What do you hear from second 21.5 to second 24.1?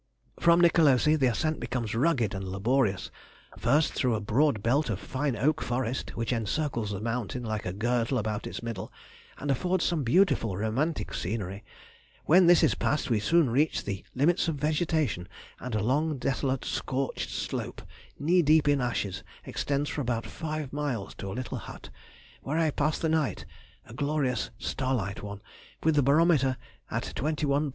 hut, where I passed the night (a